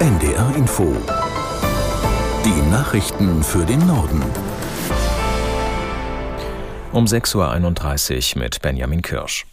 NDR 0.00 0.54
Info. 0.54 0.96
Die 2.44 2.70
Nachrichten 2.70 3.42
für 3.42 3.66
den 3.66 3.84
Norden. 3.84 4.22
Um 6.92 7.06
6.31 7.06 8.36
Uhr 8.36 8.42
mit 8.44 8.62
Benjamin 8.62 9.02
Kirsch. 9.02 9.44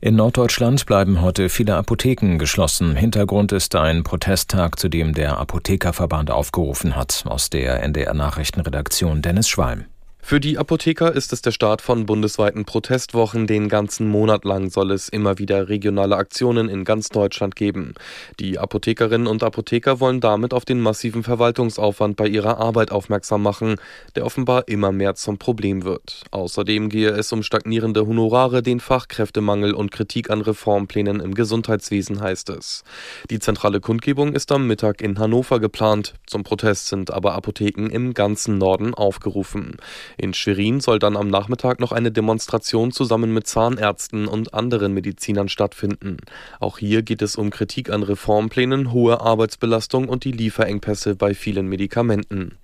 In 0.00 0.16
Norddeutschland 0.16 0.84
bleiben 0.86 1.20
heute 1.20 1.48
viele 1.48 1.76
Apotheken 1.76 2.38
geschlossen. 2.38 2.96
Hintergrund 2.96 3.52
ist 3.52 3.76
ein 3.76 4.02
Protesttag, 4.02 4.80
zu 4.80 4.88
dem 4.88 5.14
der 5.14 5.38
Apothekerverband 5.38 6.32
aufgerufen 6.32 6.96
hat. 6.96 7.22
Aus 7.28 7.48
der 7.48 7.80
NDR 7.84 8.14
Nachrichtenredaktion 8.14 9.22
Dennis 9.22 9.48
Schwalm. 9.48 9.84
Für 10.26 10.40
die 10.40 10.56
Apotheker 10.56 11.14
ist 11.14 11.34
es 11.34 11.42
der 11.42 11.50
Start 11.50 11.82
von 11.82 12.06
bundesweiten 12.06 12.64
Protestwochen. 12.64 13.46
Den 13.46 13.68
ganzen 13.68 14.08
Monat 14.08 14.46
lang 14.46 14.70
soll 14.70 14.90
es 14.90 15.10
immer 15.10 15.38
wieder 15.38 15.68
regionale 15.68 16.16
Aktionen 16.16 16.70
in 16.70 16.84
ganz 16.84 17.10
Deutschland 17.10 17.56
geben. 17.56 17.92
Die 18.40 18.58
Apothekerinnen 18.58 19.26
und 19.26 19.42
Apotheker 19.42 20.00
wollen 20.00 20.22
damit 20.22 20.54
auf 20.54 20.64
den 20.64 20.80
massiven 20.80 21.24
Verwaltungsaufwand 21.24 22.16
bei 22.16 22.26
ihrer 22.26 22.56
Arbeit 22.56 22.90
aufmerksam 22.90 23.42
machen, 23.42 23.76
der 24.16 24.24
offenbar 24.24 24.66
immer 24.66 24.92
mehr 24.92 25.14
zum 25.14 25.36
Problem 25.36 25.84
wird. 25.84 26.24
Außerdem 26.30 26.88
gehe 26.88 27.10
es 27.10 27.30
um 27.30 27.42
stagnierende 27.42 28.06
Honorare, 28.06 28.62
den 28.62 28.80
Fachkräftemangel 28.80 29.74
und 29.74 29.92
Kritik 29.92 30.30
an 30.30 30.40
Reformplänen 30.40 31.20
im 31.20 31.34
Gesundheitswesen, 31.34 32.22
heißt 32.22 32.48
es. 32.48 32.82
Die 33.28 33.40
zentrale 33.40 33.80
Kundgebung 33.80 34.32
ist 34.32 34.50
am 34.52 34.66
Mittag 34.68 35.02
in 35.02 35.18
Hannover 35.18 35.60
geplant. 35.60 36.14
Zum 36.26 36.44
Protest 36.44 36.86
sind 36.86 37.10
aber 37.10 37.34
Apotheken 37.34 37.90
im 37.90 38.14
ganzen 38.14 38.56
Norden 38.56 38.94
aufgerufen. 38.94 39.76
In 40.16 40.34
Schwerin 40.34 40.80
soll 40.80 40.98
dann 40.98 41.16
am 41.16 41.28
Nachmittag 41.28 41.80
noch 41.80 41.92
eine 41.92 42.12
Demonstration 42.12 42.92
zusammen 42.92 43.32
mit 43.32 43.46
Zahnärzten 43.46 44.26
und 44.26 44.54
anderen 44.54 44.92
Medizinern 44.92 45.48
stattfinden. 45.48 46.18
Auch 46.60 46.78
hier 46.78 47.02
geht 47.02 47.22
es 47.22 47.36
um 47.36 47.50
Kritik 47.50 47.90
an 47.90 48.02
Reformplänen, 48.02 48.92
hohe 48.92 49.20
Arbeitsbelastung 49.20 50.08
und 50.08 50.24
die 50.24 50.32
Lieferengpässe 50.32 51.16
bei 51.16 51.34
vielen 51.34 51.68
Medikamenten. 51.68 52.58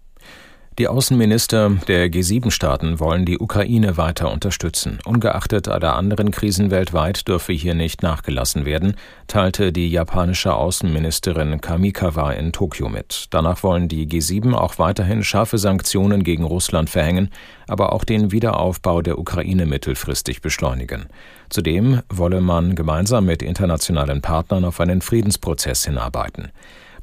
Die 0.79 0.89
Außenminister 0.89 1.73
der 1.89 2.11
G7-Staaten 2.11 3.01
wollen 3.01 3.27
die 3.27 3.39
Ukraine 3.39 3.97
weiter 3.97 4.33
unterstützen. 4.33 4.99
Ungeachtet 5.05 5.69
aller 5.69 5.97
anderen 5.97 6.31
Krisen 6.31 6.71
weltweit 6.71 7.27
dürfe 7.29 7.53
hier 7.53 7.75
nicht 7.75 8.03
nachgelassen 8.03 8.65
werden, 8.65 8.95
teilte 9.27 9.73
die 9.73 9.91
japanische 9.91 10.55
Außenministerin 10.55 11.61
Kamikawa 11.61 12.33
in 12.33 12.53
Tokio 12.53 12.89
mit. 12.89 13.27
Danach 13.31 13.63
wollen 13.63 13.89
die 13.89 14.07
G7 14.07 14.55
auch 14.55 14.79
weiterhin 14.79 15.25
scharfe 15.25 15.59
Sanktionen 15.59 16.23
gegen 16.23 16.45
Russland 16.45 16.89
verhängen, 16.89 17.31
aber 17.67 17.93
auch 17.93 18.05
den 18.05 18.31
Wiederaufbau 18.31 19.03
der 19.03 19.19
Ukraine 19.19 19.67
mittelfristig 19.67 20.41
beschleunigen. 20.41 21.07
Zudem 21.51 22.01
wolle 22.09 22.41
man 22.41 22.77
gemeinsam 22.77 23.27
mit 23.27 23.43
internationalen 23.43 24.23
Partnern 24.23 24.65
auf 24.65 24.81
einen 24.81 25.03
Friedensprozess 25.03 25.85
hinarbeiten. 25.85 26.53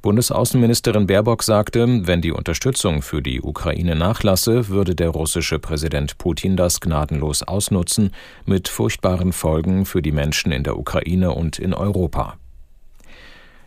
Bundesaußenministerin 0.07 1.05
Baerbock 1.05 1.43
sagte, 1.43 1.85
wenn 2.07 2.21
die 2.21 2.31
Unterstützung 2.31 3.01
für 3.01 3.21
die 3.21 3.41
Ukraine 3.41 3.93
nachlasse, 3.93 4.69
würde 4.69 4.95
der 4.95 5.09
russische 5.09 5.59
Präsident 5.59 6.17
Putin 6.17 6.55
das 6.55 6.79
gnadenlos 6.79 7.43
ausnutzen, 7.43 8.11
mit 8.45 8.69
furchtbaren 8.69 9.33
Folgen 9.33 9.85
für 9.85 10.01
die 10.01 10.13
Menschen 10.13 10.53
in 10.53 10.63
der 10.63 10.79
Ukraine 10.79 11.31
und 11.31 11.59
in 11.59 11.73
Europa. 11.73 12.37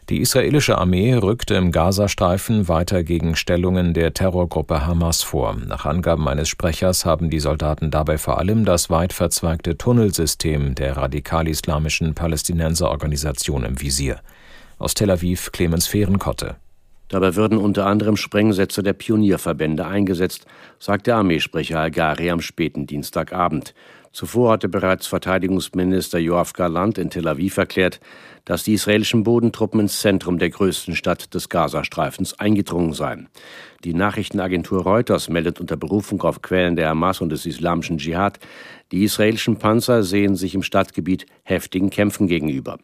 Die 0.08 0.22
israelische 0.22 0.78
Armee 0.78 1.12
rückte 1.12 1.56
im 1.56 1.72
Gazastreifen 1.72 2.68
weiter 2.68 3.04
gegen 3.04 3.36
Stellungen 3.36 3.92
der 3.92 4.14
Terrorgruppe 4.14 4.86
Hamas 4.86 5.22
vor. 5.22 5.54
Nach 5.66 5.84
Angaben 5.84 6.26
eines 6.26 6.48
Sprechers 6.48 7.04
haben 7.04 7.28
die 7.28 7.40
Soldaten 7.40 7.90
dabei 7.90 8.16
vor 8.16 8.38
allem 8.38 8.64
das 8.64 8.88
weit 8.88 9.12
verzweigte 9.12 9.76
Tunnelsystem 9.76 10.74
der 10.74 10.96
radikal-islamischen 10.96 12.14
Palästinenserorganisation 12.14 13.62
im 13.64 13.78
Visier. 13.78 14.20
Aus 14.80 14.94
Tel 14.94 15.10
Aviv 15.10 15.52
Clemens 15.52 15.86
Fehrenkotte. 15.86 16.56
Dabei 17.08 17.36
würden 17.36 17.58
unter 17.58 17.84
anderem 17.84 18.16
Sprengsätze 18.16 18.82
der 18.82 18.94
Pionierverbände 18.94 19.86
eingesetzt, 19.86 20.46
sagte 20.78 21.14
Armeesprecher 21.14 21.78
Al-Ghari 21.78 22.30
am 22.30 22.40
späten 22.40 22.86
Dienstagabend. 22.86 23.74
Zuvor 24.12 24.52
hatte 24.52 24.70
bereits 24.70 25.06
Verteidigungsminister 25.06 26.18
Joachim 26.18 26.54
Galant 26.54 26.96
in 26.96 27.10
Tel 27.10 27.28
Aviv 27.28 27.58
erklärt, 27.58 28.00
dass 28.46 28.64
die 28.64 28.72
israelischen 28.72 29.22
Bodentruppen 29.22 29.80
ins 29.80 30.00
Zentrum 30.00 30.38
der 30.38 30.48
größten 30.48 30.96
Stadt 30.96 31.34
des 31.34 31.50
Gazastreifens 31.50 32.40
eingedrungen 32.40 32.94
seien. 32.94 33.28
Die 33.84 33.94
Nachrichtenagentur 33.94 34.82
Reuters 34.82 35.28
meldet 35.28 35.60
unter 35.60 35.76
Berufung 35.76 36.22
auf 36.22 36.40
Quellen 36.40 36.74
der 36.74 36.88
Hamas 36.88 37.20
und 37.20 37.28
des 37.28 37.44
islamischen 37.44 37.98
Dschihad, 37.98 38.40
die 38.92 39.04
israelischen 39.04 39.56
Panzer 39.56 40.02
sehen 40.02 40.34
sich 40.34 40.54
im 40.54 40.62
Stadtgebiet 40.62 41.26
heftigen 41.42 41.90
Kämpfen 41.90 42.26
gegenüber. 42.26 42.78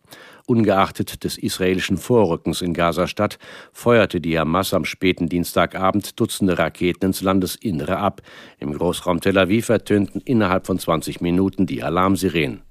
Ungeachtet 0.46 1.24
des 1.24 1.38
israelischen 1.38 1.96
Vorrückens 1.96 2.62
in 2.62 2.72
Gaza-Stadt 2.72 3.38
feuerte 3.72 4.20
die 4.20 4.38
Hamas 4.38 4.72
am 4.74 4.84
späten 4.84 5.28
Dienstagabend 5.28 6.20
Dutzende 6.20 6.58
Raketen 6.58 7.06
ins 7.06 7.22
Landesinnere 7.22 7.96
ab. 7.96 8.22
Im 8.58 8.72
Großraum 8.72 9.20
Tel 9.20 9.38
Aviv 9.38 9.68
ertönten 9.68 10.20
innerhalb 10.20 10.66
von 10.66 10.78
20 10.78 11.20
Minuten 11.20 11.66
die 11.66 11.82
Alarmsirenen. 11.82 12.65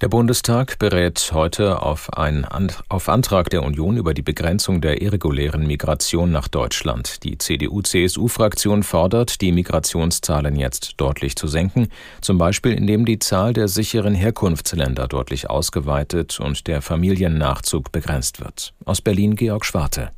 Der 0.00 0.06
Bundestag 0.06 0.78
berät 0.78 1.30
heute 1.32 1.82
auf, 1.82 2.12
ein, 2.12 2.46
auf 2.88 3.08
Antrag 3.08 3.50
der 3.50 3.64
Union 3.64 3.96
über 3.96 4.14
die 4.14 4.22
Begrenzung 4.22 4.80
der 4.80 5.02
irregulären 5.02 5.66
Migration 5.66 6.30
nach 6.30 6.46
Deutschland. 6.46 7.24
Die 7.24 7.36
CDU-CSU-Fraktion 7.36 8.84
fordert, 8.84 9.40
die 9.40 9.50
Migrationszahlen 9.50 10.54
jetzt 10.54 10.94
deutlich 10.98 11.34
zu 11.34 11.48
senken, 11.48 11.88
zum 12.20 12.38
Beispiel 12.38 12.74
indem 12.74 13.06
die 13.06 13.18
Zahl 13.18 13.52
der 13.52 13.66
sicheren 13.66 14.14
Herkunftsländer 14.14 15.08
deutlich 15.08 15.50
ausgeweitet 15.50 16.38
und 16.38 16.68
der 16.68 16.80
Familiennachzug 16.80 17.90
begrenzt 17.90 18.38
wird. 18.38 18.74
Aus 18.84 19.00
Berlin 19.00 19.34
Georg 19.34 19.64
Schwarte. 19.64 20.12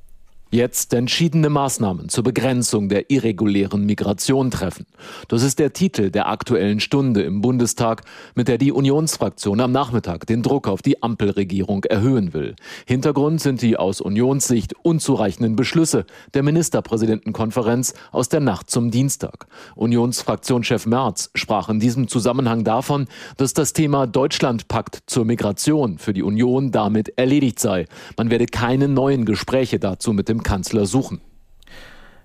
Jetzt 0.52 0.92
entschiedene 0.94 1.48
Maßnahmen 1.48 2.08
zur 2.08 2.24
Begrenzung 2.24 2.88
der 2.88 3.08
irregulären 3.08 3.86
Migration 3.86 4.50
treffen. 4.50 4.84
Das 5.28 5.44
ist 5.44 5.60
der 5.60 5.72
Titel 5.72 6.10
der 6.10 6.28
aktuellen 6.28 6.80
Stunde 6.80 7.22
im 7.22 7.40
Bundestag, 7.40 8.02
mit 8.34 8.48
der 8.48 8.58
die 8.58 8.72
Unionsfraktion 8.72 9.60
am 9.60 9.70
Nachmittag 9.70 10.26
den 10.26 10.42
Druck 10.42 10.66
auf 10.66 10.82
die 10.82 11.04
Ampelregierung 11.04 11.84
erhöhen 11.84 12.34
will. 12.34 12.56
Hintergrund 12.84 13.40
sind 13.40 13.62
die 13.62 13.76
aus 13.76 14.00
Unionssicht 14.00 14.74
unzureichenden 14.82 15.54
Beschlüsse 15.54 16.04
der 16.34 16.42
Ministerpräsidentenkonferenz 16.42 17.94
aus 18.10 18.28
der 18.28 18.40
Nacht 18.40 18.70
zum 18.70 18.90
Dienstag. 18.90 19.46
Unionsfraktionschef 19.76 20.84
Merz 20.84 21.30
sprach 21.36 21.68
in 21.68 21.78
diesem 21.78 22.08
Zusammenhang 22.08 22.64
davon, 22.64 23.06
dass 23.36 23.54
das 23.54 23.72
Thema 23.72 24.08
Deutschlandpakt 24.08 25.04
zur 25.06 25.24
Migration 25.26 25.98
für 25.98 26.12
die 26.12 26.24
Union 26.24 26.72
damit 26.72 27.16
erledigt 27.16 27.60
sei. 27.60 27.86
Man 28.16 28.30
werde 28.30 28.46
keine 28.46 28.88
neuen 28.88 29.24
Gespräche 29.26 29.78
dazu 29.78 30.12
mit 30.12 30.28
dem 30.28 30.39
Kanzler 30.42 30.86
suchen. 30.86 31.20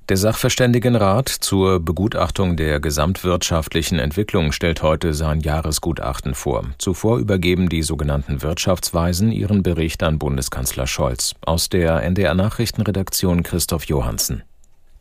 Der 0.07 0.17
Sachverständigenrat 0.17 1.29
zur 1.29 1.79
Begutachtung 1.79 2.57
der 2.57 2.79
gesamtwirtschaftlichen 2.79 3.97
Entwicklung 3.97 4.51
stellt 4.51 4.83
heute 4.83 5.15
sein 5.15 5.39
Jahresgutachten 5.39 6.35
vor. 6.35 6.65
Zuvor 6.77 7.17
übergeben 7.17 7.69
die 7.69 7.81
sogenannten 7.81 8.43
Wirtschaftsweisen 8.43 9.31
ihren 9.31 9.63
Bericht 9.63 10.03
an 10.03 10.19
Bundeskanzler 10.19 10.85
Scholz. 10.85 11.33
Aus 11.41 11.69
der 11.69 12.03
NDR 12.03 12.35
Nachrichtenredaktion 12.35 13.41
Christoph 13.41 13.85
Johansen. 13.85 14.43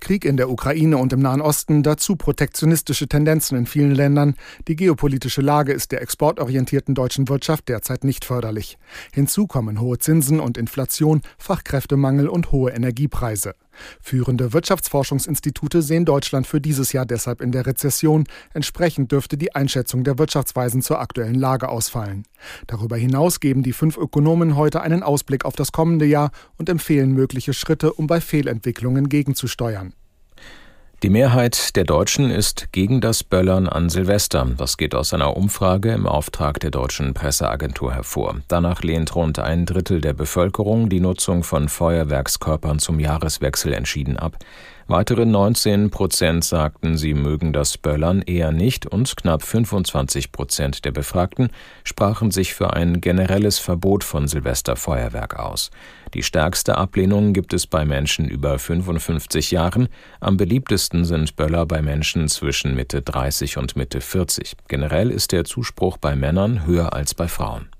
Krieg 0.00 0.24
in 0.24 0.36
der 0.36 0.50
Ukraine 0.50 0.98
und 0.98 1.12
im 1.12 1.20
Nahen 1.20 1.40
Osten, 1.40 1.82
dazu 1.82 2.16
protektionistische 2.16 3.08
Tendenzen 3.08 3.56
in 3.56 3.66
vielen 3.66 3.94
Ländern. 3.94 4.34
Die 4.68 4.76
geopolitische 4.76 5.40
Lage 5.40 5.72
ist 5.72 5.92
der 5.92 6.02
exportorientierten 6.02 6.94
deutschen 6.94 7.28
Wirtschaft 7.28 7.68
derzeit 7.68 8.04
nicht 8.04 8.24
förderlich. 8.24 8.78
Hinzu 9.12 9.46
kommen 9.46 9.80
hohe 9.80 9.98
Zinsen 9.98 10.40
und 10.40 10.58
Inflation, 10.58 11.22
Fachkräftemangel 11.38 12.28
und 12.28 12.52
hohe 12.52 12.70
Energiepreise. 12.70 13.54
Führende 14.00 14.52
Wirtschaftsforschungsinstitute 14.52 15.82
sehen 15.82 16.04
Deutschland 16.04 16.46
für 16.46 16.60
dieses 16.60 16.92
Jahr 16.92 17.06
deshalb 17.06 17.40
in 17.40 17.52
der 17.52 17.66
Rezession. 17.66 18.24
Entsprechend 18.52 19.12
dürfte 19.12 19.36
die 19.36 19.54
Einschätzung 19.54 20.04
der 20.04 20.18
Wirtschaftsweisen 20.18 20.82
zur 20.82 21.00
aktuellen 21.00 21.34
Lage 21.34 21.68
ausfallen. 21.68 22.24
Darüber 22.66 22.96
hinaus 22.96 23.40
geben 23.40 23.62
die 23.62 23.72
fünf 23.72 23.96
Ökonomen 23.96 24.56
heute 24.56 24.80
einen 24.80 25.02
Ausblick 25.02 25.44
auf 25.44 25.56
das 25.56 25.72
kommende 25.72 26.04
Jahr 26.04 26.30
und 26.58 26.68
empfehlen 26.68 27.12
mögliche 27.12 27.52
Schritte, 27.52 27.92
um 27.92 28.06
bei 28.06 28.20
Fehlentwicklungen 28.20 29.08
gegenzusteuern. 29.08 29.94
Die 31.04 31.10
Mehrheit 31.10 31.76
der 31.76 31.84
Deutschen 31.84 32.30
ist 32.30 32.72
gegen 32.72 33.02
das 33.02 33.24
Böllern 33.24 33.68
an 33.68 33.90
Silvester. 33.90 34.48
Das 34.56 34.78
geht 34.78 34.94
aus 34.94 35.12
einer 35.12 35.36
Umfrage 35.36 35.92
im 35.92 36.06
Auftrag 36.06 36.60
der 36.60 36.70
deutschen 36.70 37.12
Presseagentur 37.12 37.92
hervor. 37.92 38.36
Danach 38.48 38.80
lehnt 38.80 39.14
rund 39.14 39.38
ein 39.38 39.66
Drittel 39.66 40.00
der 40.00 40.14
Bevölkerung 40.14 40.88
die 40.88 41.00
Nutzung 41.00 41.42
von 41.42 41.68
Feuerwerkskörpern 41.68 42.78
zum 42.78 43.00
Jahreswechsel 43.00 43.74
entschieden 43.74 44.16
ab. 44.16 44.38
Weitere 44.86 45.24
19 45.24 45.88
Prozent 45.88 46.44
sagten, 46.44 46.98
sie 46.98 47.14
mögen 47.14 47.54
das 47.54 47.78
Böllern 47.78 48.20
eher 48.20 48.52
nicht 48.52 48.84
und 48.84 49.16
knapp 49.16 49.42
25 49.42 50.30
Prozent 50.30 50.84
der 50.84 50.92
Befragten 50.92 51.48
sprachen 51.84 52.30
sich 52.30 52.52
für 52.52 52.74
ein 52.74 53.00
generelles 53.00 53.58
Verbot 53.58 54.04
von 54.04 54.28
Silvesterfeuerwerk 54.28 55.38
aus. 55.38 55.70
Die 56.12 56.22
stärkste 56.22 56.76
Ablehnung 56.76 57.32
gibt 57.32 57.54
es 57.54 57.66
bei 57.66 57.86
Menschen 57.86 58.28
über 58.28 58.58
55 58.58 59.52
Jahren. 59.52 59.88
Am 60.20 60.36
beliebtesten 60.36 61.06
sind 61.06 61.34
Böller 61.34 61.64
bei 61.64 61.80
Menschen 61.80 62.28
zwischen 62.28 62.74
Mitte 62.74 63.00
30 63.00 63.56
und 63.56 63.76
Mitte 63.76 64.02
40. 64.02 64.54
Generell 64.68 65.10
ist 65.10 65.32
der 65.32 65.44
Zuspruch 65.44 65.96
bei 65.96 66.14
Männern 66.14 66.66
höher 66.66 66.92
als 66.92 67.14
bei 67.14 67.26
Frauen. 67.26 67.73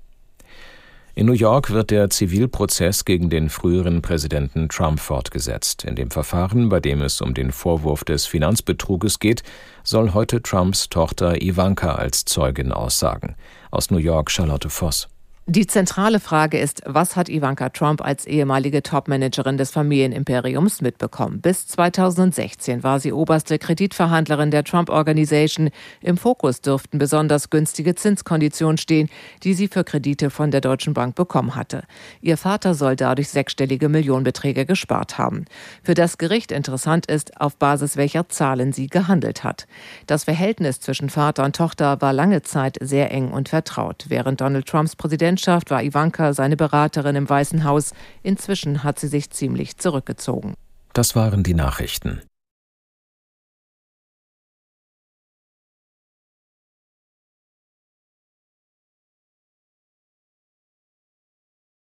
In 1.17 1.27
New 1.27 1.31
York 1.31 1.69
wird 1.69 1.91
der 1.91 2.09
Zivilprozess 2.09 3.05
gegen 3.05 3.29
den 3.29 3.49
früheren 3.49 4.01
Präsidenten 4.01 4.67
Trump 4.67 4.99
fortgesetzt. 4.99 5.85
In 5.85 5.95
dem 5.95 6.11
Verfahren, 6.11 6.67
bei 6.67 6.81
dem 6.81 7.01
es 7.01 7.21
um 7.21 7.33
den 7.33 7.53
Vorwurf 7.53 8.03
des 8.03 8.25
Finanzbetruges 8.25 9.19
geht, 9.19 9.41
soll 9.81 10.13
heute 10.13 10.41
Trumps 10.41 10.89
Tochter 10.89 11.41
Ivanka 11.41 11.95
als 11.95 12.25
Zeugin 12.25 12.73
aussagen. 12.73 13.37
Aus 13.71 13.91
New 13.91 13.97
York 13.97 14.29
Charlotte 14.29 14.69
Voss. 14.69 15.07
Die 15.47 15.67
zentrale 15.67 16.19
Frage 16.19 16.57
ist, 16.57 16.81
was 16.87 17.15
hat 17.15 17.29
Ivanka 17.29 17.69
Trump 17.69 18.01
als 18.01 18.25
ehemalige 18.25 18.81
Topmanagerin 18.81 19.57
des 19.59 19.69
Familienimperiums 19.69 20.81
mitbekommen? 20.81 21.39
Bis 21.39 21.67
2016 21.67 22.81
war 22.81 22.99
sie 22.99 23.13
oberste 23.13 23.59
Kreditverhandlerin 23.59 24.49
der 24.49 24.63
Trump 24.63 24.89
Organization. 24.89 25.69
Im 26.01 26.17
Fokus 26.17 26.61
dürften 26.61 26.97
besonders 26.97 27.51
günstige 27.51 27.93
Zinskonditionen 27.93 28.79
stehen, 28.79 29.07
die 29.43 29.53
sie 29.53 29.67
für 29.67 29.83
Kredite 29.83 30.31
von 30.31 30.49
der 30.49 30.61
Deutschen 30.61 30.95
Bank 30.95 31.13
bekommen 31.13 31.53
hatte. 31.53 31.83
Ihr 32.21 32.37
Vater 32.37 32.73
soll 32.73 32.95
dadurch 32.95 33.29
sechsstellige 33.29 33.87
Millionenbeträge 33.87 34.65
gespart 34.65 35.19
haben. 35.19 35.45
Für 35.83 35.93
das 35.93 36.17
Gericht 36.17 36.51
interessant 36.51 37.05
ist, 37.05 37.39
auf 37.39 37.55
Basis 37.57 37.97
welcher 37.97 38.27
Zahlen 38.29 38.73
sie 38.73 38.87
gehandelt 38.87 39.43
hat. 39.43 39.67
Das 40.07 40.23
Verhältnis 40.23 40.79
zwischen 40.79 41.11
Vater 41.11 41.43
und 41.43 41.55
Tochter 41.55 42.01
war 42.01 42.13
lange 42.13 42.41
Zeit 42.41 42.79
sehr 42.81 43.11
eng 43.11 43.29
und 43.29 43.49
vertraut. 43.49 44.05
Während 44.07 44.41
Donald 44.41 44.65
Trumps 44.65 44.95
Präsident 44.95 45.34
Präsidentschaft 45.35 45.69
war 45.69 45.83
Ivanka 45.83 46.33
seine 46.33 46.55
Beraterin 46.55 47.15
im 47.17 47.29
Weißen 47.29 47.65
Haus. 47.65 47.93
Inzwischen 48.23 48.83
hat 48.83 48.99
sie 48.99 49.07
sich 49.07 49.29
ziemlich 49.31 49.77
zurückgezogen. 49.77 50.53
Das 50.93 51.15
waren 51.15 51.43
die 51.43 51.53
Nachrichten. 51.53 52.21